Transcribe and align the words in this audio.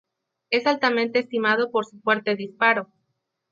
Es 0.49 0.65
altamente 0.65 1.19
estimado 1.19 1.69
por 1.69 1.85
su 1.85 1.99
fuerte 2.01 2.35
disparo. 2.35 2.91